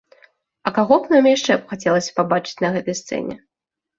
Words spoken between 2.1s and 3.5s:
пабачыць на гэтай сцэне?